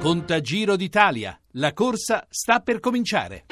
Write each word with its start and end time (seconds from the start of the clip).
Conta 0.00 0.40
Giro 0.40 0.76
d'Italia. 0.76 1.36
La 1.54 1.72
corsa 1.72 2.24
sta 2.30 2.60
per 2.60 2.78
cominciare. 2.78 3.46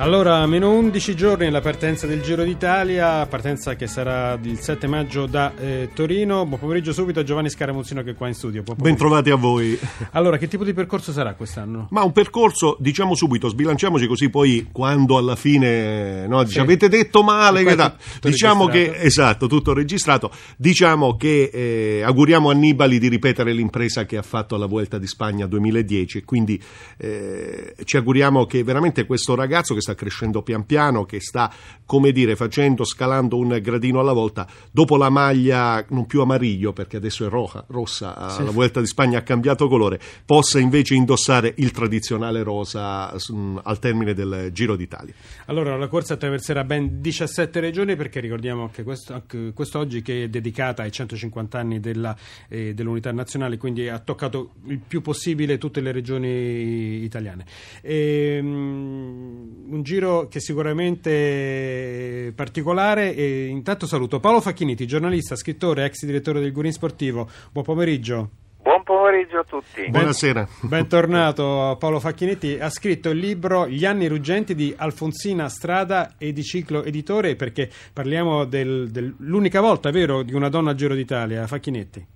Allora, 0.00 0.46
meno 0.46 0.70
11 0.72 1.14
giorni 1.14 1.44
alla 1.44 1.60
partenza 1.60 2.06
del 2.06 2.22
Giro 2.22 2.42
d'Italia, 2.42 3.26
partenza 3.26 3.76
che 3.76 3.86
sarà 3.86 4.38
il 4.42 4.58
7 4.58 4.86
maggio 4.86 5.26
da 5.26 5.52
eh, 5.58 5.90
Torino. 5.92 6.46
Buon 6.46 6.58
pomeriggio 6.58 6.94
subito 6.94 7.20
a 7.20 7.22
Giovanni 7.22 7.50
Scaramuzzino 7.50 8.02
che 8.02 8.12
è 8.12 8.14
qua 8.14 8.26
in 8.26 8.32
studio. 8.32 8.62
Bentrovati 8.76 9.28
a 9.28 9.34
voi. 9.34 9.78
Allora, 10.12 10.38
che 10.38 10.48
tipo 10.48 10.64
di 10.64 10.72
percorso 10.72 11.12
sarà 11.12 11.34
quest'anno? 11.34 11.88
Ma 11.90 12.02
un 12.02 12.12
percorso, 12.12 12.78
diciamo 12.80 13.14
subito, 13.14 13.48
sbilanciamoci 13.48 14.06
così 14.06 14.30
poi 14.30 14.68
quando 14.72 15.18
alla 15.18 15.36
fine 15.36 16.26
no, 16.26 16.44
dice, 16.44 16.54
Sì. 16.54 16.60
avete 16.60 16.88
detto 16.88 17.22
male, 17.22 17.62
che 17.62 17.74
da- 17.74 17.94
diciamo 18.22 18.68
che 18.68 18.78
registrato. 18.78 19.06
esatto, 19.06 19.46
tutto 19.48 19.74
registrato. 19.74 20.30
Diciamo 20.56 21.16
che 21.16 21.50
eh, 21.52 22.02
auguriamo 22.04 22.48
a 22.48 22.54
Nibali 22.54 22.98
di 22.98 23.08
ripetere 23.08 23.52
l'impresa 23.52 24.06
che 24.06 24.16
ha 24.16 24.22
fatto 24.22 24.54
alla 24.54 24.64
Vuelta 24.66 24.96
di 24.96 25.06
Spagna 25.06 25.44
2010 25.46 26.16
e 26.18 26.24
quindi 26.24 26.58
eh, 26.96 27.74
ci 27.84 27.98
auguriamo 27.98 28.46
che 28.46 28.64
veramente 28.64 29.04
questo 29.04 29.34
ragazzo 29.34 29.74
che 29.74 29.80
sta 29.82 29.88
crescendo 29.94 30.42
pian 30.42 30.66
piano, 30.66 31.04
che 31.04 31.20
sta, 31.20 31.52
come 31.84 32.12
dire, 32.12 32.36
facendo, 32.36 32.84
scalando 32.84 33.36
un 33.36 33.58
gradino 33.60 34.00
alla 34.00 34.12
volta, 34.12 34.46
dopo 34.70 34.96
la 34.96 35.10
maglia 35.10 35.84
non 35.88 36.06
più 36.06 36.20
amariglio 36.20 36.72
perché 36.72 36.96
adesso 36.96 37.26
è 37.26 37.28
roja, 37.28 37.64
rossa, 37.68 38.16
alla 38.16 38.50
Vuelta 38.50 38.80
di 38.80 38.86
Spagna 38.86 39.18
ha 39.18 39.22
cambiato 39.22 39.68
colore, 39.68 40.00
possa 40.24 40.58
invece 40.58 40.94
indossare 40.94 41.54
il 41.56 41.70
tradizionale 41.70 42.42
rosa 42.42 43.14
mm, 43.32 43.58
al 43.62 43.78
termine 43.78 44.14
del 44.14 44.50
Giro 44.52 44.76
d'Italia. 44.76 45.14
Allora, 45.46 45.76
la 45.76 45.88
corsa 45.88 46.14
attraverserà 46.14 46.64
ben 46.64 47.00
17 47.00 47.60
regioni 47.60 47.96
perché 47.96 48.20
ricordiamo 48.20 48.70
che 48.70 48.82
questo, 48.82 49.14
anche 49.14 49.52
quest'oggi 49.52 50.02
che 50.02 50.24
è 50.24 50.28
dedicata 50.28 50.82
ai 50.82 50.92
150 50.92 51.58
anni 51.58 51.80
della, 51.80 52.16
eh, 52.48 52.74
dell'unità 52.74 53.12
nazionale, 53.12 53.56
quindi 53.56 53.88
ha 53.88 53.98
toccato 53.98 54.52
il 54.66 54.78
più 54.78 55.00
possibile 55.00 55.58
tutte 55.58 55.80
le 55.80 55.92
regioni 55.92 57.02
italiane. 57.02 57.44
Ehm, 57.82 59.79
un 59.80 59.82
giro 59.82 60.28
che 60.28 60.40
sicuramente 60.40 62.28
è 62.28 62.32
particolare 62.32 63.14
e 63.14 63.46
intanto 63.46 63.86
saluto 63.86 64.20
Paolo 64.20 64.42
Facchiniti, 64.42 64.86
giornalista, 64.86 65.36
scrittore, 65.36 65.86
ex 65.86 66.04
direttore 66.04 66.40
del 66.40 66.52
Gurin 66.52 66.72
Sportivo. 66.72 67.26
Buon 67.50 67.64
pomeriggio. 67.64 68.28
Buon 68.62 68.82
pomeriggio 68.82 69.38
a 69.38 69.44
tutti. 69.44 69.80
Ben- 69.80 69.90
Buonasera. 69.92 70.46
Bentornato 70.60 71.76
Paolo 71.80 71.98
Facchinetti, 71.98 72.58
ha 72.60 72.68
scritto 72.68 73.08
il 73.08 73.18
libro 73.18 73.66
Gli 73.66 73.86
anni 73.86 74.06
ruggenti 74.06 74.54
di 74.54 74.74
Alfonsina 74.76 75.48
Strada 75.48 76.16
e 76.18 76.34
di 76.34 76.42
Ciclo 76.42 76.84
Editore 76.84 77.36
perché 77.36 77.70
parliamo 77.94 78.44
del- 78.44 78.90
dell'unica 78.90 79.62
volta, 79.62 79.90
vero, 79.90 80.22
di 80.22 80.34
una 80.34 80.50
donna 80.50 80.70
al 80.70 80.76
Giro 80.76 80.94
d'Italia, 80.94 81.46
Facchinetti. 81.46 82.06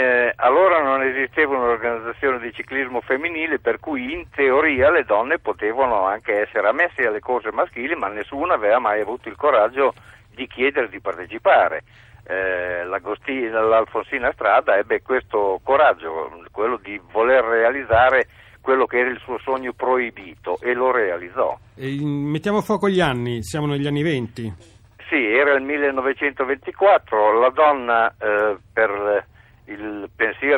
Eh, 0.00 0.32
allora 0.36 0.82
non 0.82 1.02
esisteva 1.02 1.58
un'organizzazione 1.58 2.38
di 2.38 2.54
ciclismo 2.54 3.02
femminile 3.02 3.58
per 3.58 3.78
cui 3.78 4.14
in 4.14 4.30
teoria 4.34 4.90
le 4.90 5.04
donne 5.04 5.38
potevano 5.38 6.06
anche 6.06 6.40
essere 6.40 6.68
ammesse 6.68 7.06
alle 7.06 7.20
corse 7.20 7.52
maschili, 7.52 7.94
ma 7.96 8.08
nessuno 8.08 8.54
aveva 8.54 8.78
mai 8.78 9.02
avuto 9.02 9.28
il 9.28 9.36
coraggio 9.36 9.92
di 10.34 10.46
chiedere 10.46 10.88
di 10.88 11.00
partecipare. 11.00 11.82
Eh, 12.26 12.82
L'Alfonsina 12.84 14.32
Strada 14.32 14.78
ebbe 14.78 15.02
questo 15.02 15.60
coraggio, 15.62 16.32
quello 16.50 16.78
di 16.82 16.98
voler 17.12 17.44
realizzare 17.44 18.26
quello 18.62 18.86
che 18.86 19.00
era 19.00 19.10
il 19.10 19.20
suo 19.22 19.38
sogno 19.38 19.74
proibito 19.74 20.58
e 20.62 20.72
lo 20.72 20.92
realizzò. 20.92 21.58
E, 21.76 21.98
mettiamo 22.02 22.58
a 22.58 22.62
fuoco 22.62 22.88
gli 22.88 23.00
anni, 23.00 23.42
siamo 23.42 23.66
negli 23.66 23.86
anni 23.86 24.02
20. 24.02 24.78
Sì, 25.10 25.16
era 25.16 25.54
il 25.54 25.62
1924, 25.62 27.40
la 27.40 27.50
donna 27.50 28.14
eh, 28.16 28.56
per 28.72 28.90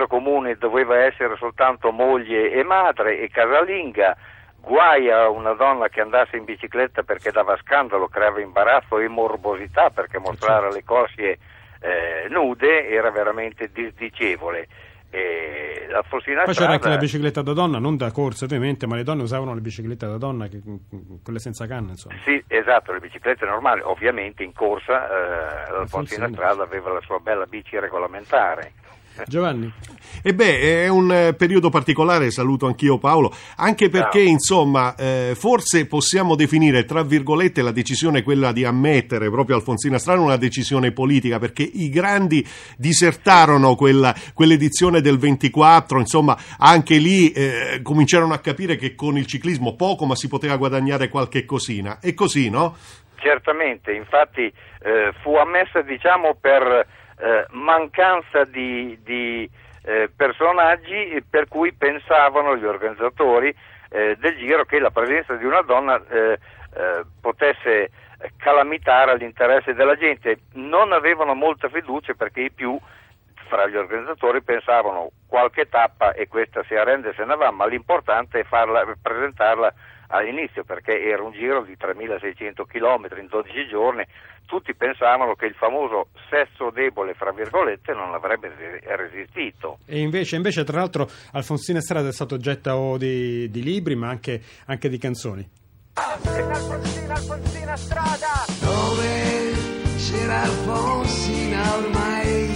pensiero 0.03 0.07
comune 0.07 0.57
doveva 0.57 0.97
essere 1.05 1.37
soltanto 1.37 1.91
moglie 1.93 2.53
e 2.53 2.63
madre 2.65 3.21
e 3.21 3.29
casalinga, 3.29 4.17
guai 4.61 5.11
a 5.11 5.29
una 5.29 5.53
donna 5.53 5.89
che 5.89 6.01
andasse 6.01 6.37
in 6.37 6.45
bicicletta 6.45 7.03
perché 7.03 7.31
dava 7.31 7.57
scandalo, 7.59 8.09
creava 8.09 8.41
imbarazzo 8.41 8.99
e 8.99 9.09
morbosità 9.09 9.91
perché 9.91 10.19
mostrare 10.19 10.73
le 10.73 10.85
cosce 10.85 11.39
eh, 11.81 12.29
nude 12.29 12.89
era 12.89 13.11
veramente 13.11 13.71
disdicevole. 13.73 14.69
E 15.15 15.89
la 15.91 16.03
Poi 16.09 16.55
c'era 16.55 16.73
anche 16.73 16.89
la 16.89 16.97
bicicletta 16.97 17.43
da 17.43 17.53
donna, 17.53 17.79
non 17.79 17.99
da 17.99 18.11
corsa 18.11 18.47
ovviamente, 18.47 18.87
ma 18.87 18.97
le 18.97 19.03
donne 19.03 19.21
usavano 19.23 19.53
le 19.53 19.61
biciclette 19.61 20.07
da 20.07 20.17
donna, 20.17 20.47
che- 20.49 20.63
quelle 21.23 21.39
senza 21.39 21.67
canna, 21.67 21.91
insomma. 21.91 22.15
Sì, 22.25 22.43
esatto, 22.47 22.93
le 22.93 23.01
biciclette 23.01 23.45
normali, 23.45 23.83
ovviamente 23.85 24.43
in 24.43 24.55
corsa 24.55 25.07
eh, 25.07 25.71
l'Alfonsina 25.71 26.25
Alfonsina. 26.25 26.29
Strada 26.29 26.63
aveva 26.63 26.93
la 26.93 27.03
sua 27.03 27.19
bella 27.19 27.45
bici 27.45 27.79
regolamentare. 27.79 28.73
Giovanni? 29.27 29.73
E 30.23 30.35
beh, 30.35 30.85
è 30.85 30.89
un 30.89 31.11
eh, 31.13 31.35
periodo 31.35 31.69
particolare, 31.71 32.31
saluto 32.31 32.67
anch'io 32.67 32.99
Paolo, 32.99 33.35
anche 33.57 33.89
perché 33.89 34.23
Ciao. 34.23 34.31
insomma 34.31 34.95
eh, 34.95 35.33
forse 35.35 35.87
possiamo 35.87 36.37
definire 36.37 36.85
tra 36.85 37.03
virgolette 37.03 37.63
la 37.63 37.73
decisione 37.73 38.23
quella 38.23 38.53
di 38.53 38.65
ammettere 38.65 39.31
proprio 39.31 39.57
Alfonsina 39.57 39.99
Strano 39.99 40.23
una 40.23 40.37
decisione 40.37 40.93
politica 40.93 41.39
perché 41.39 41.63
i 41.63 41.89
grandi 41.89 42.47
disertarono 42.77 43.75
quella, 43.75 44.15
quell'edizione 44.35 45.01
del 45.01 45.19
24, 45.19 45.99
insomma 45.99 46.37
anche 46.59 46.97
lì 46.99 47.33
eh, 47.33 47.81
cominciarono 47.83 48.35
a 48.35 48.39
capire 48.39 48.77
che 48.77 48.95
con 48.95 49.17
il 49.17 49.27
ciclismo 49.27 49.75
poco 49.75 50.05
ma 50.05 50.15
si 50.15 50.29
poteva 50.29 50.57
guadagnare 50.57 51.09
qualche 51.09 51.45
cosina. 51.45 51.99
E 52.01 52.15
così, 52.15 52.51
no? 52.51 52.77
Certamente, 53.17 53.93
infatti 53.93 54.53
eh, 54.83 55.13
fu 55.23 55.37
ammessa 55.37 55.81
diciamo 55.83 56.37
per 56.41 56.87
eh, 57.23 57.47
mancanza 57.51 58.45
di, 58.45 58.99
di, 59.03 59.49
eh, 59.85 60.11
personaggi 60.15 61.23
per 61.29 61.47
cui 61.47 61.73
pensavano 61.73 62.57
gli 62.57 62.65
organizzatori 62.65 63.55
eh, 63.91 64.17
del 64.19 64.37
giro 64.37 64.65
che 64.65 64.81
la 64.81 64.91
presenza 64.91 65.35
di 65.35 65.45
una 65.45 65.63
donna 65.63 66.01
eh, 66.09 66.39
eh, 66.75 67.03
potesse 67.21 67.91
calamitare 68.37 69.17
l'interesse 69.17 69.75
della 69.75 69.97
gente. 69.97 70.41
Non 70.55 70.93
avevano 70.93 71.35
molta 71.35 71.69
fiducia 71.69 72.15
perché 72.15 72.41
i 72.43 72.51
più 72.51 72.79
fra 73.47 73.67
gli 73.69 73.77
organizzatori 73.77 74.43
pensavano 74.43 75.11
qualche 75.27 75.69
tappa 75.69 76.13
e 76.13 76.27
questa 76.27 76.65
si 76.65 76.75
arrende 76.75 77.13
se 77.15 77.25
ne 77.25 77.37
va, 77.37 77.51
ma 77.51 77.67
l'importante 77.67 78.41
è 78.41 78.45
farla, 78.45 78.85
presentarla 79.01 79.73
all'inizio 80.13 80.65
perché 80.65 81.03
era 81.03 81.23
un 81.23 81.33
giro 81.33 81.63
di 81.63 81.77
3600 81.77 82.65
km 82.65 83.09
in 83.19 83.27
12 83.29 83.67
giorni, 83.69 84.05
tutti 84.47 84.75
pensavano 84.75 85.35
che 85.35 85.47
il 85.47 85.55
famoso 85.55 86.09
sesso 86.29 86.71
debole, 86.71 87.15
fra 87.15 87.33
virgolette, 87.33 87.93
non 87.93 88.13
avrebbe 88.13 88.53
re- 88.55 88.97
resistito. 88.97 89.79
E 89.87 89.99
invece, 90.01 90.37
invece, 90.37 90.65
tra 90.65 90.79
l'altro, 90.79 91.09
Alfonsina 91.33 91.81
Strada 91.81 92.09
è 92.09 92.13
stato 92.13 92.35
oggetto 92.35 92.97
di, 92.99 93.51
di 93.51 93.63
libri, 93.63 93.95
ma 93.95 94.09
anche, 94.09 94.41
anche 94.67 94.89
di 94.89 94.99
canzoni. 94.99 95.49
Alfonsina, 95.95 97.15
Alfonsina 97.15 97.77
strada! 97.77 98.45
dove 98.61 99.53
c'era 99.99 100.43
Alfonsina 100.43 101.77
ormai 101.77 102.49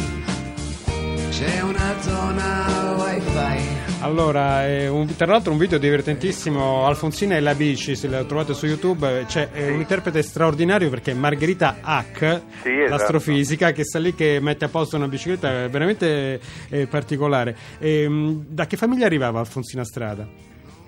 c'è 1.30 1.60
una 1.60 2.00
zona 2.00 2.94
wifi 2.96 3.75
Allora, 4.02 4.66
eh, 4.66 4.88
un- 4.88 5.16
tra 5.16 5.26
l'altro 5.26 5.52
un 5.52 5.58
video 5.58 5.78
divertentissimo, 5.78 6.86
Alfonsina 6.86 7.34
e 7.34 7.40
la 7.40 7.54
bici, 7.54 7.96
se 7.96 8.08
lo 8.08 8.24
trovate 8.26 8.52
su 8.54 8.66
YouTube, 8.66 9.24
c'è 9.26 9.48
eh, 9.52 9.70
un 9.72 9.80
interprete 9.80 10.22
straordinario 10.22 10.90
perché 10.90 11.10
è 11.10 11.14
Margherita 11.14 11.76
Hack, 11.80 12.42
Sì, 12.62 12.70
esatto. 12.82 12.90
l'astrofisica, 12.90 13.72
che 13.72 13.84
sta 13.84 13.98
lì 13.98 14.14
che 14.14 14.38
mette 14.40 14.66
a 14.66 14.68
posto 14.68 14.96
una 14.96 15.08
bicicletta 15.08 15.64
è 15.64 15.68
veramente 15.70 16.38
eh, 16.70 16.86
particolare. 16.86 17.56
Ehm, 17.80 18.44
da 18.48 18.66
che 18.66 18.76
famiglia 18.76 19.06
arrivava 19.06 19.40
Alfonsina 19.40 19.82
Strada? 19.84 20.26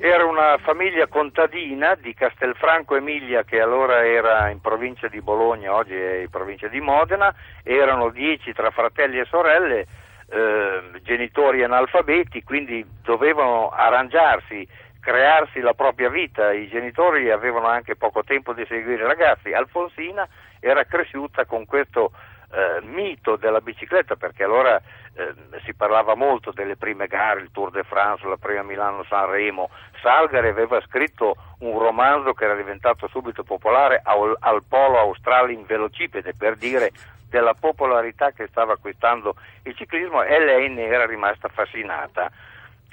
Era 0.01 0.25
una 0.25 0.57
famiglia 0.63 1.09
contadina 1.09 1.97
di 2.01 2.15
Castelfranco 2.15 2.95
Emilia 2.95 3.43
che 3.43 3.59
allora 3.59 4.07
era 4.07 4.49
in 4.51 4.61
provincia 4.61 5.09
di 5.09 5.21
Bologna, 5.21 5.75
oggi 5.75 5.95
è 5.95 6.21
in 6.21 6.29
provincia 6.31 6.69
di 6.69 6.79
Modena, 6.81 7.35
erano 7.65 8.11
dieci 8.11 8.53
tra 8.53 8.71
fratelli 8.71 9.19
e 9.19 9.25
sorelle, 9.29 9.87
eh, 10.31 11.01
genitori 11.03 11.63
analfabeti, 11.63 12.43
quindi 12.43 12.85
dovevano 13.03 13.71
arrangiarsi, 13.71 14.67
crearsi 15.01 15.61
la 15.61 15.75
propria 15.75 16.11
vita, 16.11 16.53
i 16.53 16.69
genitori 16.69 17.31
avevano 17.31 17.67
anche 17.67 17.97
poco 17.97 18.23
tempo 18.25 18.53
di 18.53 18.65
seguire 18.67 19.03
i 19.03 19.07
ragazzi. 19.07 19.53
Alfonsina 19.53 20.29
era 20.61 20.85
cresciuta 20.85 21.45
con 21.45 21.65
questo 21.65 22.13
eh, 22.51 22.81
mito 22.83 23.37
della 23.37 23.61
bicicletta 23.61 24.17
perché 24.17 24.45
allora 24.45 24.81
eh, 25.15 25.35
si 25.65 25.75
parlava 25.75 26.15
molto 26.15 26.51
delle 26.53 26.77
prime 26.77 27.07
gare, 27.07 27.41
il 27.41 27.51
Tour 27.51 27.71
de 27.71 27.83
France, 27.83 28.27
la 28.27 28.37
prima 28.37 28.63
Milano-Sanremo. 28.63 29.71
Salgari 30.01 30.49
aveva 30.49 30.81
scritto 30.83 31.37
un 31.61 31.79
romanzo 31.79 32.33
che 32.33 32.45
era 32.45 32.55
diventato 32.55 33.09
subito 33.09 33.43
popolare 33.43 34.01
al, 34.03 34.37
al 34.39 34.63
Polo 34.67 34.99
Australe 34.99 35.53
in 35.53 35.65
velocipede 35.67 36.35
per 36.35 36.57
dire 36.57 36.93
della 37.29 37.55
popolarità 37.55 38.31
che 38.31 38.47
stava 38.47 38.75
acquistando 38.75 39.35
il 39.65 39.75
ciclismo 39.77 40.23
e 40.23 40.43
lei 40.43 40.71
ne 40.71 40.87
era 40.87 41.05
rimasta 41.05 41.49
fascinata 41.49 42.31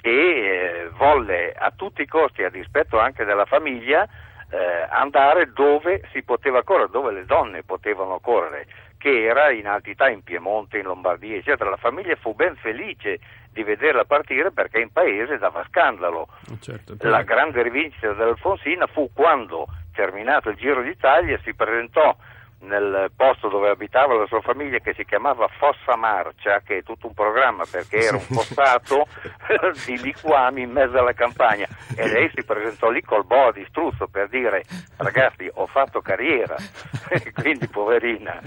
e 0.02 0.10
eh, 0.10 0.88
volle 0.92 1.52
a 1.52 1.72
tutti 1.74 2.02
i 2.02 2.06
costi, 2.06 2.44
a 2.44 2.50
dispetto 2.50 2.98
anche 2.98 3.24
della 3.24 3.46
famiglia, 3.46 4.06
eh, 4.50 4.86
andare 4.88 5.52
dove 5.52 6.02
si 6.12 6.22
poteva 6.22 6.62
correre, 6.62 6.90
dove 6.90 7.12
le 7.12 7.24
donne 7.24 7.64
potevano 7.64 8.20
correre, 8.20 8.66
che 9.06 9.22
era 9.22 9.52
in 9.52 9.68
altità 9.68 10.08
in 10.08 10.24
Piemonte, 10.24 10.78
in 10.78 10.86
Lombardia, 10.86 11.36
eccetera. 11.36 11.70
La 11.70 11.76
famiglia 11.76 12.16
fu 12.16 12.34
ben 12.34 12.56
felice 12.56 13.20
di 13.52 13.62
vederla 13.62 14.04
partire 14.04 14.50
perché 14.50 14.80
in 14.80 14.90
paese 14.90 15.38
dava 15.38 15.64
scandalo. 15.68 16.26
Certo, 16.58 16.96
La 17.02 17.22
grande 17.22 17.62
rivincita 17.62 18.12
dell'Alfonsina 18.14 18.88
fu 18.88 19.08
quando, 19.14 19.68
terminato 19.94 20.48
il 20.48 20.56
Giro 20.56 20.82
d'Italia, 20.82 21.38
si 21.44 21.54
presentò 21.54 22.16
nel 22.66 23.10
posto 23.14 23.48
dove 23.48 23.70
abitava 23.70 24.14
la 24.14 24.26
sua 24.26 24.40
famiglia 24.40 24.78
che 24.78 24.94
si 24.94 25.04
chiamava 25.04 25.48
Fossa 25.58 25.96
Marcia, 25.96 26.60
che 26.64 26.78
è 26.78 26.82
tutto 26.82 27.06
un 27.06 27.14
programma 27.14 27.64
perché 27.70 27.98
era 27.98 28.16
un 28.16 28.22
fossato 28.22 29.06
di 29.86 30.00
liquami 30.00 30.62
in 30.62 30.70
mezzo 30.70 30.98
alla 30.98 31.12
campagna 31.12 31.66
e 31.94 32.08
lei 32.08 32.30
si 32.34 32.44
presentò 32.44 32.90
lì 32.90 33.02
col 33.02 33.24
boa 33.24 33.52
di 33.52 33.64
struzzo 33.68 34.06
per 34.08 34.28
dire 34.28 34.64
ragazzi 34.96 35.48
ho 35.54 35.66
fatto 35.66 36.00
carriera, 36.00 36.56
quindi 37.34 37.68
poverina. 37.68 38.40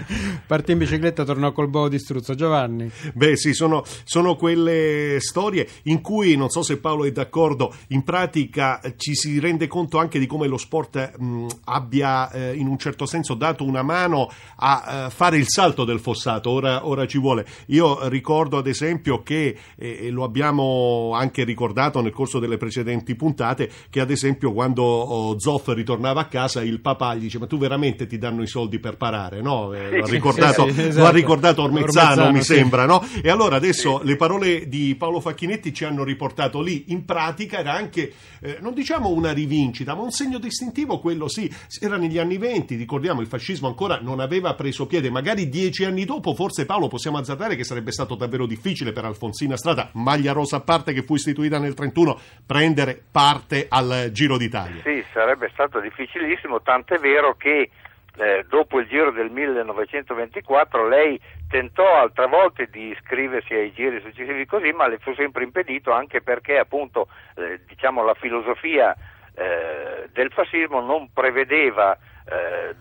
Partì 0.46 0.72
in 0.72 0.78
bicicletta, 0.78 1.24
tornò 1.24 1.52
col 1.52 1.68
boa 1.68 1.88
di 1.88 1.98
struzzo. 1.98 2.34
Giovanni. 2.34 2.90
Beh 3.14 3.36
sì, 3.36 3.52
sono, 3.52 3.82
sono 4.04 4.36
quelle 4.36 5.18
storie 5.20 5.66
in 5.84 6.00
cui, 6.00 6.36
non 6.36 6.48
so 6.48 6.62
se 6.62 6.78
Paolo 6.78 7.04
è 7.04 7.10
d'accordo, 7.10 7.74
in 7.88 8.04
pratica 8.04 8.80
ci 8.96 9.14
si 9.14 9.38
rende 9.40 9.66
conto 9.66 9.98
anche 9.98 10.18
di 10.18 10.26
come 10.26 10.46
lo 10.46 10.56
sport 10.56 11.16
mh, 11.16 11.46
abbia 11.64 12.30
eh, 12.30 12.54
in 12.54 12.66
un 12.66 12.78
certo 12.78 13.06
senso 13.06 13.34
dato 13.34 13.64
una 13.64 13.82
mano 13.82 14.09
a 14.56 15.06
eh, 15.06 15.10
fare 15.10 15.38
il 15.38 15.46
salto 15.48 15.84
del 15.84 16.00
fossato, 16.00 16.50
ora, 16.50 16.86
ora, 16.86 17.06
ci 17.06 17.18
vuole. 17.18 17.46
Io 17.66 18.08
ricordo 18.08 18.58
ad 18.58 18.66
esempio 18.66 19.22
che, 19.22 19.56
eh, 19.76 19.98
e 20.02 20.10
lo 20.10 20.24
abbiamo 20.24 21.12
anche 21.14 21.44
ricordato 21.44 22.00
nel 22.00 22.12
corso 22.12 22.38
delle 22.38 22.56
precedenti 22.56 23.14
puntate, 23.14 23.70
che 23.88 24.00
ad 24.00 24.10
esempio 24.10 24.52
quando 24.52 24.82
oh, 24.82 25.38
Zoff 25.38 25.68
ritornava 25.68 26.20
a 26.20 26.26
casa 26.26 26.62
il 26.62 26.80
papà 26.80 27.14
gli 27.14 27.28
dice 27.30 27.38
ma 27.38 27.46
tu 27.46 27.58
veramente 27.58 28.06
ti 28.06 28.18
danno 28.18 28.42
i 28.42 28.46
soldi 28.46 28.78
per 28.78 28.96
parare, 28.96 29.40
no? 29.40 29.72
Eh, 29.72 29.98
lo 29.98 30.04
ha 30.04 30.08
ricordato, 30.08 30.66
sì, 30.66 30.72
sì, 30.72 30.80
esatto. 30.80 30.98
lo 31.00 31.06
ha 31.06 31.12
ricordato 31.12 31.62
Ormezzano, 31.62 32.08
Ormezzano, 32.08 32.32
mi 32.32 32.42
sì. 32.42 32.54
sembra, 32.54 32.86
no? 32.86 33.06
E 33.22 33.30
allora 33.30 33.56
adesso 33.56 34.00
le 34.02 34.16
parole 34.16 34.68
di 34.68 34.96
Paolo 34.96 35.20
Facchinetti 35.20 35.72
ci 35.72 35.84
hanno 35.84 36.02
riportato 36.02 36.60
lì, 36.60 36.86
in 36.88 37.04
pratica 37.04 37.58
era 37.58 37.72
anche, 37.72 38.12
eh, 38.40 38.58
non 38.60 38.74
diciamo 38.74 39.08
una 39.08 39.32
rivincita, 39.32 39.94
ma 39.94 40.02
un 40.02 40.10
segno 40.10 40.38
distintivo, 40.38 40.98
quello 40.98 41.28
sì, 41.28 41.50
era 41.80 41.96
negli 41.96 42.18
anni 42.18 42.36
venti, 42.36 42.74
ricordiamo 42.74 43.20
il 43.20 43.26
fascismo 43.26 43.68
ancora 43.68 43.99
non 44.00 44.20
aveva 44.20 44.54
preso 44.54 44.86
piede, 44.86 45.10
magari 45.10 45.48
dieci 45.48 45.84
anni 45.84 46.04
dopo, 46.04 46.34
forse 46.34 46.66
Paolo 46.66 46.88
possiamo 46.88 47.18
azzardare 47.18 47.56
che 47.56 47.64
sarebbe 47.64 47.92
stato 47.92 48.14
davvero 48.14 48.46
difficile 48.46 48.92
per 48.92 49.04
Alfonsina 49.04 49.56
Strada, 49.56 49.90
maglia 49.94 50.32
rosa 50.32 50.56
a 50.56 50.60
parte 50.60 50.92
che 50.92 51.02
fu 51.02 51.14
istituita 51.14 51.58
nel 51.58 51.74
31, 51.74 52.18
prendere 52.46 53.00
parte 53.10 53.66
al 53.68 54.10
Giro 54.12 54.36
d'Italia. 54.36 54.82
Sì, 54.82 55.04
sarebbe 55.12 55.48
stato 55.52 55.80
difficilissimo, 55.80 56.62
tant'è 56.62 56.98
vero 56.98 57.34
che 57.36 57.70
eh, 58.16 58.44
dopo 58.48 58.80
il 58.80 58.86
giro 58.86 59.12
del 59.12 59.30
1924 59.30 60.88
lei 60.88 61.18
tentò 61.48 61.94
altre 61.94 62.26
volte 62.26 62.68
di 62.70 62.88
iscriversi 62.88 63.54
ai 63.54 63.72
giri 63.72 64.00
successivi 64.00 64.44
così, 64.46 64.72
ma 64.72 64.88
le 64.88 64.98
fu 64.98 65.14
sempre 65.14 65.44
impedito 65.44 65.92
anche 65.92 66.20
perché 66.20 66.58
appunto 66.58 67.08
eh, 67.36 67.60
diciamo, 67.66 68.04
la 68.04 68.14
filosofia 68.14 68.94
eh, 69.34 70.08
del 70.12 70.30
fascismo 70.32 70.80
non 70.80 71.10
prevedeva 71.12 71.96
eh, 71.96 72.74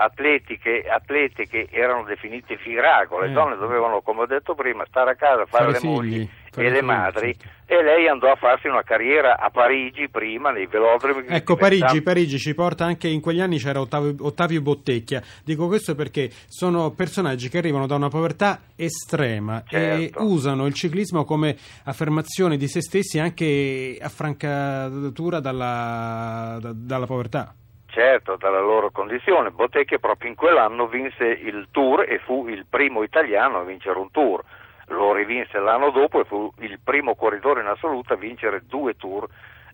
donne 0.00 0.04
atletiche, 0.04 0.84
atlete 0.88 1.46
che 1.46 1.68
erano 1.70 2.04
definite 2.04 2.56
firago, 2.56 3.20
le 3.20 3.28
Eh. 3.28 3.32
donne 3.32 3.56
dovevano, 3.56 4.00
come 4.00 4.22
ho 4.22 4.26
detto 4.26 4.54
prima, 4.54 4.84
stare 4.88 5.10
a 5.12 5.14
casa, 5.14 5.44
fare, 5.46 5.64
Fare 5.64 5.72
le 5.72 5.78
figli, 5.78 5.88
mogli 5.90 6.28
fare 6.50 6.66
e 6.66 6.70
le 6.70 6.76
figli, 6.78 6.86
madri 6.86 7.36
certo. 7.38 7.72
e 7.72 7.82
lei 7.82 8.08
andò 8.08 8.30
a 8.30 8.36
farsi 8.36 8.66
una 8.68 8.82
carriera 8.82 9.38
a 9.38 9.50
Parigi 9.50 10.08
prima, 10.08 10.50
nei 10.50 10.66
velodromi. 10.66 11.24
che 11.24 11.34
Ecco, 11.34 11.56
Parigi, 11.56 12.02
Parigi 12.02 12.38
ci 12.38 12.54
porta 12.54 12.84
anche 12.84 13.08
in 13.08 13.20
quegli 13.20 13.40
anni 13.40 13.58
c'era 13.58 13.80
Ottavio, 13.80 14.14
Ottavio 14.20 14.60
Bottecchia. 14.62 15.22
Dico 15.44 15.66
questo 15.68 15.94
perché 15.94 16.30
sono 16.46 16.90
personaggi 16.92 17.48
che 17.48 17.58
arrivano 17.58 17.86
da 17.86 17.94
una 17.96 18.08
povertà 18.08 18.60
estrema 18.76 19.62
Certo. 19.66 20.18
e 20.18 20.24
usano 20.24 20.66
il 20.66 20.74
ciclismo 20.74 21.24
come 21.24 21.56
affermazione 21.84 22.56
di 22.56 22.66
se 22.68 22.80
stessi 22.80 23.18
anche 23.18 23.96
affrancatura 24.00 25.40
dalla, 25.40 26.58
da- 26.60 26.72
dalla 26.74 27.06
povertà. 27.06 27.54
Certo, 27.90 28.36
dalla 28.36 28.60
loro 28.60 28.90
condizione. 28.90 29.50
Bottecchia 29.50 29.98
proprio 29.98 30.30
in 30.30 30.36
quell'anno 30.36 30.86
vinse 30.86 31.24
il 31.24 31.68
Tour 31.72 32.04
e 32.08 32.18
fu 32.20 32.46
il 32.46 32.64
primo 32.66 33.02
italiano 33.02 33.58
a 33.58 33.64
vincere 33.64 33.98
un 33.98 34.10
Tour. 34.12 34.42
Lo 34.86 35.12
rivinse 35.12 35.58
l'anno 35.58 35.90
dopo 35.90 36.20
e 36.20 36.24
fu 36.24 36.52
il 36.58 36.78
primo 36.82 37.16
corridore 37.16 37.60
in 37.60 37.66
assoluto 37.66 38.12
a 38.12 38.16
vincere 38.16 38.62
due 38.66 38.96
Tour 38.96 39.26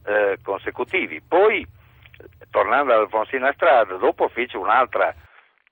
eh, 0.06 0.38
consecutivi. 0.42 1.20
Poi, 1.20 1.66
tornando 2.50 2.94
all'Alfonsina 2.94 3.52
Strada, 3.52 3.96
dopo 3.96 4.28
fece 4.28 4.56
un'altra 4.56 5.14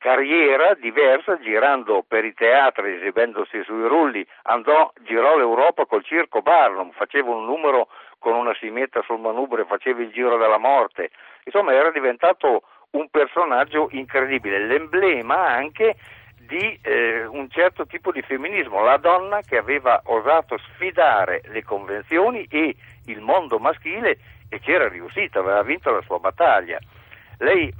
carriera 0.05 0.75
diversa 0.75 1.39
girando 1.39 2.05
per 2.07 2.27
i 2.27 2.35
teatri, 2.35 2.97
esibendosi 2.97 3.63
sui 3.65 3.89
rulli, 3.89 4.23
andò, 4.43 4.93
girò 5.01 5.39
l'Europa 5.39 5.87
col 5.87 6.05
Circo 6.05 6.43
Barnum, 6.43 6.91
faceva 6.91 7.31
un 7.31 7.47
numero 7.47 7.89
con 8.19 8.35
una 8.35 8.55
simetta 8.61 9.01
sul 9.07 9.19
manubrio, 9.19 9.65
faceva 9.65 10.03
il 10.03 10.13
giro 10.13 10.37
della 10.37 10.59
morte, 10.59 11.09
insomma 11.45 11.73
era 11.73 11.91
diventato 11.91 12.65
un 12.91 13.09
personaggio 13.09 13.89
incredibile, 13.93 14.67
l'emblema 14.67 15.47
anche 15.47 15.97
di 16.39 16.79
eh, 16.83 17.25
un 17.25 17.49
certo 17.49 17.87
tipo 17.87 18.13
di 18.13 18.21
femminismo, 18.21 18.85
la 18.85 18.99
donna 18.99 19.41
che 19.41 19.57
aveva 19.57 20.03
osato 20.05 20.59
sfidare 20.59 21.41
le 21.47 21.65
convenzioni 21.65 22.47
e 22.51 22.77
il 23.07 23.21
mondo 23.23 23.59
maschile 23.59 24.19
e 24.51 24.61
c'era 24.61 24.87
riuscita, 24.87 25.39
aveva 25.39 25.63
vinto 25.63 25.91
la 25.91 26.03
sua 26.03 26.19
battaglia. 26.19 26.79
Lei 27.39 27.73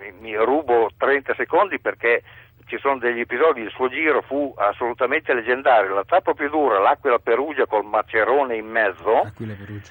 eh, 0.00 0.12
mi, 0.20 0.34
rubo 0.36 0.90
30 0.96 1.34
secondi 1.34 1.78
perché 1.78 2.22
ci 2.66 2.78
sono 2.78 2.98
degli 2.98 3.20
episodi, 3.20 3.62
il 3.62 3.70
suo 3.70 3.88
giro 3.88 4.20
fu 4.22 4.54
assolutamente 4.56 5.32
leggendario, 5.32 5.94
la 5.94 6.04
tappa 6.04 6.34
più 6.34 6.50
dura, 6.50 6.78
l'Aquila 6.78 7.18
Perugia 7.18 7.66
col 7.66 7.84
Macerone 7.84 8.56
in 8.56 8.66
mezzo, 8.66 9.32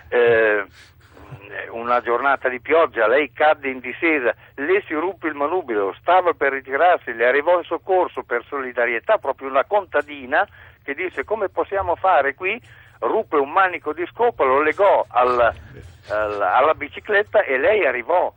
eh, 0.10 0.64
una 1.72 2.02
giornata 2.02 2.50
di 2.50 2.60
pioggia, 2.60 3.08
lei 3.08 3.32
cadde 3.34 3.70
in 3.70 3.80
discesa, 3.80 4.34
le 4.56 4.84
si 4.86 4.94
ruppe 4.94 5.28
il 5.28 5.34
manubrio, 5.34 5.94
stava 6.00 6.34
per 6.34 6.52
ritirarsi, 6.54 7.14
le 7.14 7.26
arrivò 7.26 7.58
in 7.58 7.64
soccorso 7.64 8.24
per 8.24 8.44
solidarietà 8.48 9.18
proprio 9.18 9.50
una 9.50 9.66
contadina 9.66 10.48
che 10.84 10.94
disse 10.94 11.24
come 11.24 11.50
possiamo 11.50 11.96
fare 11.96 12.36
qui, 12.36 12.62
ruppe 13.00 13.38
un 13.38 13.52
manico 13.52 13.92
di 13.94 14.06
scopa, 14.12 14.44
lo 14.44 14.62
legò 14.62 15.06
al- 15.10 15.54
al- 16.10 16.42
alla 16.42 16.74
bicicletta 16.74 17.44
e 17.44 17.58
lei 17.58 17.86
arrivò 17.86 18.32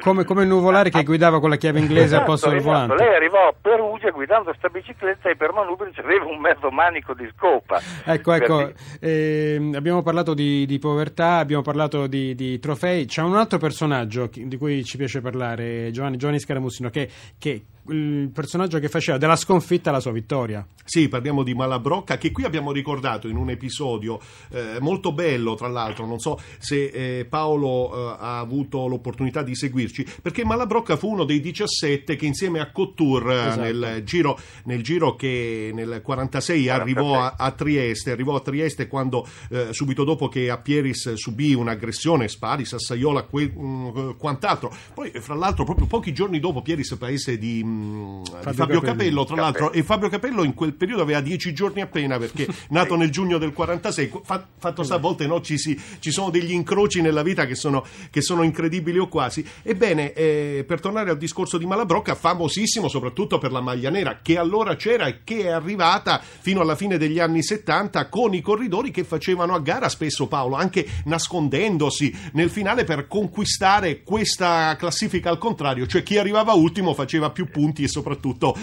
Come, 0.00 0.24
come 0.24 0.42
il 0.42 0.48
nuvolare 0.48 0.90
che 0.90 1.02
guidava 1.02 1.40
con 1.40 1.50
la 1.50 1.56
chiave 1.56 1.80
inglese 1.80 2.14
al 2.14 2.22
Esatto, 2.22 2.24
posto 2.24 2.48
del 2.48 2.58
esatto. 2.58 2.72
volante. 2.72 3.04
Lei 3.04 3.14
arrivò 3.14 3.48
a 3.48 3.54
Perugia 3.60 4.10
guidando 4.10 4.54
sta 4.56 4.68
bicicletta 4.68 5.30
e 5.30 5.36
per 5.36 5.52
manubrio 5.52 5.90
aveva 5.96 6.26
un 6.26 6.38
mezzo 6.40 6.70
manico 6.70 7.14
di 7.14 7.28
scopa. 7.34 7.80
Ecco, 8.04 8.32
ecco, 8.32 8.72
ehm, 9.00 9.74
abbiamo 9.74 10.02
parlato 10.02 10.34
di, 10.34 10.66
di 10.66 10.78
povertà, 10.78 11.38
abbiamo 11.38 11.62
parlato 11.62 12.06
di, 12.06 12.34
di 12.34 12.58
trofei, 12.58 13.06
c'è 13.06 13.22
un 13.22 13.36
altro 13.36 13.58
personaggio 13.58 14.28
di 14.32 14.56
cui 14.56 14.84
ci 14.84 14.96
piace 14.96 15.20
parlare, 15.20 15.90
Giovanni, 15.90 16.18
Giovanni 16.18 16.38
Scaramussino, 16.38 16.90
che, 16.90 17.08
che 17.38 17.64
il 17.88 18.30
personaggio 18.32 18.78
che 18.78 18.88
faceva 18.88 19.18
della 19.18 19.36
sconfitta 19.36 19.90
la 19.90 20.00
sua 20.00 20.12
vittoria. 20.12 20.66
Sì, 20.84 21.08
parliamo 21.08 21.42
di 21.42 21.54
Malabrocca 21.54 22.16
che 22.16 22.30
qui 22.32 22.44
abbiamo 22.44 22.72
ricordato 22.72 23.28
in 23.28 23.36
un 23.36 23.50
episodio 23.50 24.18
eh, 24.50 24.78
molto 24.80 25.12
bello, 25.12 25.54
tra 25.54 25.68
l'altro, 25.68 26.06
non 26.06 26.18
so 26.18 26.38
se 26.58 26.86
eh, 26.86 27.26
Paolo 27.26 27.92
eh, 27.92 28.16
ha 28.20 28.38
avuto 28.38 28.86
l'opportunità 28.86 29.42
di 29.42 29.53
seguirci, 29.54 30.06
perché 30.22 30.44
Malabrocca 30.44 30.96
fu 30.96 31.10
uno 31.10 31.24
dei 31.24 31.40
17 31.40 32.16
che 32.16 32.26
insieme 32.26 32.60
a 32.60 32.70
Cottour 32.70 33.30
eh, 33.30 33.46
Esatto. 33.46 33.60
nel, 33.60 34.02
giro, 34.04 34.38
nel 34.64 34.82
giro 34.82 35.14
che 35.16 35.70
nel 35.74 36.00
46 36.02 36.68
arrivò 36.68 37.20
a, 37.20 37.34
a 37.38 37.50
Trieste, 37.50 38.10
arrivò 38.10 38.34
a 38.36 38.40
Trieste 38.40 38.86
quando 38.88 39.26
eh, 39.50 39.68
subito 39.72 40.04
dopo 40.04 40.28
che 40.28 40.50
a 40.50 40.58
Pieris 40.58 41.14
subì 41.14 41.54
un'aggressione, 41.54 42.28
spari, 42.28 42.64
Sassaiola, 42.64 43.22
que- 43.22 43.52
mh, 43.54 44.16
quant'altro. 44.16 44.72
Poi, 44.94 45.10
fra 45.20 45.34
l'altro, 45.34 45.64
proprio 45.64 45.86
pochi 45.86 46.12
giorni 46.12 46.40
dopo 46.40 46.62
Pieris, 46.62 46.94
paese 46.96 47.38
di, 47.38 47.62
mh, 47.62 48.22
di 48.22 48.30
Fabio 48.30 48.52
Fabio, 48.52 48.80
Capello. 48.80 48.82
Capello, 48.82 49.24
tra 49.24 49.36
l'altro, 49.36 49.72
e 49.72 49.82
Fabio 49.82 50.08
Capello 50.08 50.44
in 50.44 50.54
quel 50.54 50.74
periodo 50.74 51.02
aveva 51.02 51.20
dieci 51.20 51.52
giorni 51.52 51.80
appena 51.80 52.18
perché 52.18 52.46
nato 52.70 52.96
nel 52.96 53.10
giugno 53.10 53.38
del 53.38 53.52
46 53.52 54.10
fa- 54.22 54.46
fatto 54.58 54.82
sta 54.82 54.94
a 54.94 54.98
volte 54.98 55.26
no, 55.26 55.40
ci, 55.40 55.58
si- 55.58 55.78
ci 55.98 56.10
sono 56.10 56.30
degli 56.30 56.52
incroci 56.52 57.00
nella 57.00 57.22
vita 57.22 57.46
che 57.46 57.54
sono, 57.54 57.84
che 58.10 58.20
sono 58.22 58.42
incredibili 58.42 58.98
o 58.98 59.08
quasi 59.08 59.43
ebbene 59.62 60.12
eh, 60.12 60.64
per 60.66 60.80
tornare 60.80 61.10
al 61.10 61.16
discorso 61.16 61.58
di 61.58 61.66
Malabrocca 61.66 62.14
famosissimo 62.14 62.88
soprattutto 62.88 63.38
per 63.38 63.52
la 63.52 63.60
maglia 63.60 63.90
nera 63.90 64.20
che 64.22 64.38
allora 64.38 64.76
c'era 64.76 65.06
e 65.06 65.24
che 65.24 65.44
è 65.44 65.48
arrivata 65.48 66.20
fino 66.20 66.60
alla 66.60 66.76
fine 66.76 66.96
degli 66.96 67.18
anni 67.18 67.42
70 67.42 68.08
con 68.08 68.34
i 68.34 68.40
corridori 68.40 68.90
che 68.90 69.04
facevano 69.04 69.54
a 69.54 69.60
gara 69.60 69.88
spesso 69.88 70.28
Paolo 70.28 70.56
anche 70.56 70.86
nascondendosi 71.04 72.30
nel 72.32 72.50
finale 72.50 72.84
per 72.84 73.06
conquistare 73.06 74.02
questa 74.02 74.76
classifica 74.76 75.30
al 75.30 75.38
contrario 75.38 75.86
cioè 75.86 76.02
chi 76.02 76.18
arrivava 76.18 76.52
ultimo 76.52 76.94
faceva 76.94 77.30
più 77.30 77.48
punti 77.50 77.82
e 77.82 77.88
soprattutto 77.88 78.54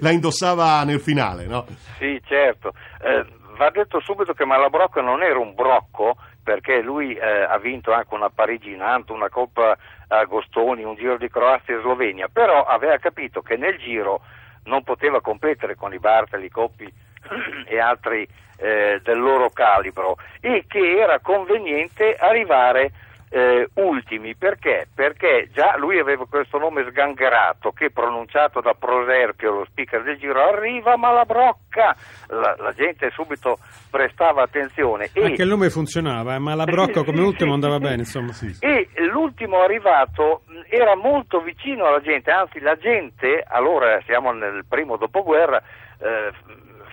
la 0.00 0.10
indossava 0.10 0.84
nel 0.84 1.00
finale 1.00 1.46
no? 1.46 1.66
Sì, 1.98 2.20
certo. 2.26 2.72
Eh, 3.00 3.24
va 3.56 3.70
detto 3.70 4.00
subito 4.00 4.32
che 4.32 4.44
Malabrocco 4.44 5.00
non 5.00 5.22
era 5.22 5.38
un 5.38 5.54
brocco 5.54 6.16
perché 6.42 6.80
lui 6.82 7.14
eh, 7.14 7.42
ha 7.42 7.58
vinto 7.58 7.92
anche 7.92 8.14
una 8.14 8.30
Parigi 8.30 8.74
Nantes, 8.76 9.14
una 9.14 9.28
Coppa 9.28 9.76
Agostoni, 10.08 10.82
un 10.82 10.96
Giro 10.96 11.16
di 11.16 11.28
Croazia 11.28 11.76
e 11.76 11.80
Slovenia, 11.80 12.28
però 12.28 12.64
aveva 12.64 12.98
capito 12.98 13.42
che 13.42 13.56
nel 13.56 13.78
giro 13.78 14.22
non 14.64 14.82
poteva 14.82 15.20
competere 15.20 15.74
con 15.74 15.92
i 15.92 15.98
Bartali, 15.98 16.48
Coppi 16.48 16.92
e 17.66 17.78
altri 17.78 18.26
eh, 18.56 19.00
del 19.02 19.18
loro 19.18 19.50
calibro 19.50 20.16
e 20.40 20.64
che 20.68 20.98
era 20.98 21.18
conveniente 21.20 22.14
arrivare 22.14 22.92
eh, 23.34 23.66
ultimi 23.76 24.34
perché? 24.36 24.88
Perché 24.94 25.48
già 25.52 25.74
lui 25.78 25.98
aveva 25.98 26.26
questo 26.26 26.58
nome 26.58 26.84
sgangherato 26.90 27.70
che 27.70 27.90
pronunciato 27.90 28.60
da 28.60 28.74
Proserpio, 28.78 29.52
lo 29.52 29.64
speaker 29.64 30.02
del 30.02 30.18
giro, 30.18 30.38
arriva 30.46 30.98
Malabrocca, 30.98 31.96
la, 32.26 32.54
la 32.58 32.72
gente 32.72 33.10
subito 33.10 33.56
prestava 33.90 34.42
attenzione. 34.42 35.08
E, 35.14 35.24
Anche 35.24 35.42
il 35.42 35.48
nome 35.48 35.70
funzionava, 35.70 36.34
eh, 36.34 36.38
ma 36.38 36.54
la 36.54 36.64
brocca 36.64 37.04
come 37.04 37.22
ultimo 37.22 37.54
andava 37.54 37.78
bene, 37.78 38.00
insomma. 38.00 38.32
e 38.60 38.86
l'ultimo 39.06 39.62
arrivato 39.62 40.42
mh, 40.46 40.60
era 40.68 40.94
molto 40.94 41.40
vicino 41.40 41.86
alla 41.86 42.00
gente, 42.00 42.30
anzi 42.30 42.60
la 42.60 42.76
gente, 42.76 43.42
allora 43.48 43.98
siamo 44.04 44.30
nel 44.32 44.66
primo 44.68 44.98
dopoguerra, 44.98 45.62
eh, 46.00 46.32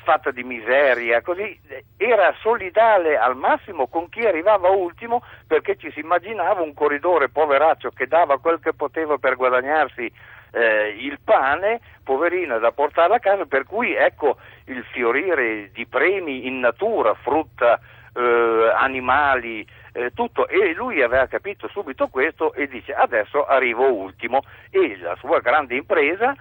fatta 0.03 0.31
di 0.31 0.43
miseria, 0.43 1.21
così, 1.21 1.59
eh, 1.67 1.83
era 1.97 2.33
solidale 2.41 3.17
al 3.17 3.35
massimo 3.35 3.87
con 3.87 4.09
chi 4.09 4.25
arrivava 4.25 4.69
ultimo 4.69 5.23
perché 5.47 5.77
ci 5.77 5.91
si 5.91 5.99
immaginava 5.99 6.61
un 6.61 6.73
corridore 6.73 7.29
poveraccio 7.29 7.91
che 7.91 8.07
dava 8.07 8.39
quel 8.39 8.59
che 8.59 8.73
poteva 8.73 9.17
per 9.17 9.35
guadagnarsi 9.35 10.11
eh, 10.51 10.95
il 10.97 11.19
pane, 11.23 11.79
poverino, 12.03 12.59
da 12.59 12.71
portare 12.71 13.15
a 13.15 13.19
casa, 13.19 13.45
per 13.45 13.65
cui 13.65 13.93
ecco 13.93 14.37
il 14.65 14.83
fiorire 14.91 15.69
di 15.71 15.85
premi 15.85 16.47
in 16.47 16.59
natura, 16.59 17.13
frutta, 17.13 17.79
eh, 18.13 18.71
animali, 18.75 19.65
eh, 19.93 20.11
tutto. 20.13 20.47
E 20.47 20.73
lui 20.73 21.01
aveva 21.01 21.27
capito 21.27 21.67
subito 21.67 22.07
questo 22.07 22.53
e 22.53 22.67
dice 22.67 22.93
adesso 22.93 23.45
arrivo 23.45 23.91
ultimo. 23.91 24.41
E 24.69 24.97
la 24.97 25.15
sua 25.17 25.39
grande 25.39 25.75
impresa 25.75 26.35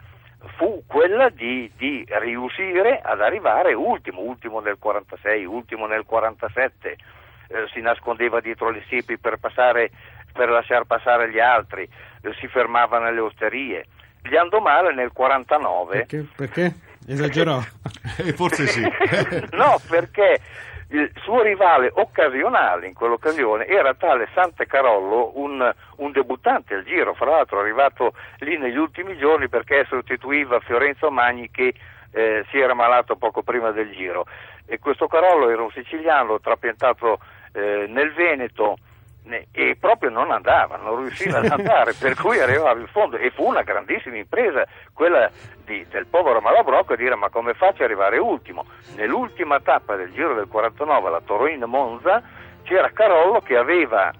fu 0.56 0.82
quella 0.86 1.28
di, 1.28 1.70
di 1.76 2.06
riuscire 2.08 3.00
ad 3.02 3.20
arrivare 3.20 3.74
ultimo, 3.74 4.20
ultimo 4.20 4.60
nel 4.60 4.76
46, 4.78 5.44
ultimo 5.44 5.86
nel 5.86 6.04
47, 6.04 6.88
eh, 6.90 6.96
si 7.72 7.80
nascondeva 7.80 8.40
dietro 8.40 8.70
le 8.70 8.82
siepi 8.88 9.18
per, 9.18 9.38
passare, 9.38 9.90
per 10.32 10.48
lasciar 10.48 10.84
passare 10.84 11.30
gli 11.30 11.40
altri, 11.40 11.82
eh, 11.82 12.34
si 12.40 12.46
fermava 12.46 12.98
nelle 12.98 13.20
osterie. 13.20 13.86
Gli 14.22 14.36
andò 14.36 14.58
male 14.58 14.94
nel 14.94 15.12
49 15.12 16.06
Perché? 16.06 16.26
Perché? 16.36 16.74
Esagerò. 17.06 17.62
Eh, 18.18 18.32
forse 18.34 18.66
sì. 18.66 18.82
no, 19.56 19.80
perché 19.88 20.40
il 20.90 21.10
suo 21.22 21.42
rivale 21.42 21.90
occasionale 21.94 22.86
in 22.86 22.94
quell'occasione 22.94 23.66
era 23.66 23.94
tale 23.94 24.28
Sante 24.32 24.66
Carollo, 24.66 25.32
un, 25.34 25.74
un 25.96 26.12
debuttante 26.12 26.74
al 26.74 26.84
giro, 26.84 27.14
fra 27.14 27.30
l'altro 27.30 27.60
arrivato 27.60 28.14
lì 28.38 28.56
negli 28.56 28.76
ultimi 28.76 29.16
giorni 29.18 29.48
perché 29.48 29.84
sostituiva 29.88 30.60
Fiorenzo 30.60 31.10
Magni 31.10 31.50
che 31.50 31.74
eh, 32.10 32.44
si 32.50 32.58
era 32.58 32.72
malato 32.72 33.16
poco 33.16 33.42
prima 33.42 33.70
del 33.70 33.90
giro. 33.90 34.26
E 34.66 34.78
questo 34.78 35.06
Carollo 35.06 35.50
era 35.50 35.62
un 35.62 35.70
siciliano 35.70 36.40
trapiantato 36.40 37.18
eh, 37.52 37.84
nel 37.88 38.12
Veneto 38.14 38.76
ne- 38.76 38.87
e 39.52 39.76
proprio 39.78 40.10
non 40.10 40.30
andava, 40.30 40.76
non 40.76 40.98
riusciva 41.00 41.38
ad 41.38 41.50
andare, 41.50 41.92
per 41.94 42.14
cui 42.14 42.40
arrivava 42.40 42.78
in 42.78 42.86
fondo 42.88 43.16
e 43.16 43.30
fu 43.30 43.46
una 43.46 43.62
grandissima 43.62 44.16
impresa 44.16 44.64
quella 44.92 45.30
di- 45.64 45.86
del 45.90 46.06
povero 46.06 46.40
Malabrocco 46.40 46.94
a 46.94 46.96
dire 46.96 47.14
ma 47.14 47.28
come 47.28 47.54
faccio 47.54 47.82
ad 47.82 47.90
arrivare 47.90 48.18
ultimo? 48.18 48.64
Nell'ultima 48.96 49.60
tappa 49.60 49.96
del 49.96 50.12
Giro 50.12 50.34
del 50.34 50.48
49, 50.48 51.10
la 51.10 51.20
Torino-Monza, 51.24 52.22
c'era 52.62 52.90
Carollo 52.92 53.40
che 53.40 53.56
aveva 53.56 54.12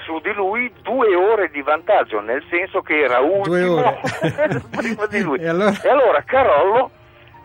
su 0.00 0.18
di 0.20 0.32
lui 0.32 0.72
due 0.82 1.14
ore 1.14 1.50
di 1.50 1.60
vantaggio, 1.62 2.20
nel 2.20 2.42
senso 2.48 2.80
che 2.80 3.00
era 3.00 3.18
ultimo 3.18 4.00
prima 4.74 5.06
di 5.06 5.20
lui. 5.20 5.38
E 5.38 5.48
allora? 5.48 5.72
E 5.82 5.88
allora 5.88 6.22
Carollo 6.22 6.90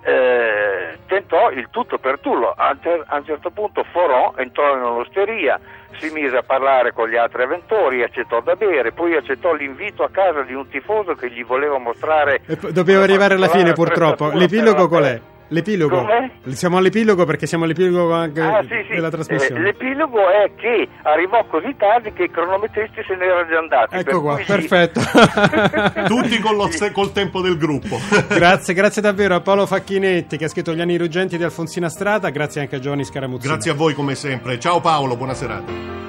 eh, 0.04 0.98
tentò 1.08 1.50
il 1.52 1.68
tutto 1.72 1.98
per 1.98 2.20
tullo. 2.20 2.54
A 2.56 2.76
a 3.08 3.16
un 3.18 3.26
certo 3.26 3.50
punto 3.50 3.84
Forò 3.92 4.34
entrò 4.38 4.76
in 4.76 4.84
un'osteria, 4.84 5.60
si 6.00 6.10
mise 6.10 6.38
a 6.38 6.44
parlare 6.44 6.94
con 6.94 7.10
gli 7.10 7.16
altri 7.16 7.44
avventori, 7.44 8.04
accettò 8.04 8.42
da 8.42 8.56
bere, 8.56 8.92
poi 8.92 9.16
accettò 9.16 9.54
l'invito 9.54 10.04
a 10.04 10.10
casa 10.10 10.42
di 10.42 10.54
un 10.54 10.68
tifoso 10.68 11.14
che 11.14 11.30
gli 11.30 11.44
voleva 11.44 11.78
mostrare. 11.78 12.42
E 12.46 12.58
dobbiamo 12.72 13.04
arrivare 13.04 13.36
alla 13.36 13.50
fine, 13.50 13.74
purtroppo. 13.74 14.30
L'epilogo 14.32 14.88
qual 14.88 15.04
è? 15.04 15.22
L'epilogo. 15.50 15.98
Com'è? 16.00 16.30
Siamo 16.54 16.78
all'epilogo 16.78 17.26
perché 17.26 17.46
siamo 17.46 17.66
all'epilogo 17.66 18.14
anche 18.14 18.42
Ah, 18.42 18.62
sì, 18.64 18.84
sì. 18.88 18.94
della 18.96 19.08
Eh, 19.08 19.12
trasmissione. 19.12 19.62
l'epilogo 19.62 20.30
è 20.30 20.52
che 20.56 20.88
arrivò 21.04 21.46
così 21.46 21.76
tardi 21.78 22.12
che 22.14 22.24
i 22.24 22.32
cronometristi 22.32 23.04
se 23.06 23.16
ne 23.16 23.26
erano 23.26 23.48
già 23.48 23.58
andati. 23.60 23.96
Ecco 23.96 24.04
per 24.12 24.20
qua, 24.22 24.36
cui 24.36 24.44
sì. 24.44 24.52
perfetto. 24.52 25.00
Tutti 26.08 26.40
con 26.40 26.56
lo 26.56 26.70
col 26.94 27.12
tempo 27.12 27.42
del 27.42 27.58
gruppo. 27.58 27.98
grazie, 28.30 28.74
grazie 28.74 29.02
davvero 29.02 29.36
a 29.36 29.42
Paolo 29.42 29.66
Facchinetti 29.66 30.38
che 30.38 30.46
ha 30.46 30.50
scritto 30.50 30.74
Gli 30.74 30.82
anni 30.82 30.98
ruggenti 30.98 31.38
di 31.38 31.44
Alfonsina 31.44 31.90
Strada, 31.90 32.30
grazie 32.30 32.62
anche 32.62 32.78
a 32.78 32.80
Giovanni 32.80 33.06
Scaramuzzini. 33.06 33.52
Grazie 33.52 33.72
a 33.72 33.76
voi 33.76 33.94
come 33.94 34.16
sempre. 34.16 34.60
Ciao 34.60 34.82
Paolo, 34.82 35.16
buona 35.16 35.34
serata. 35.34 35.96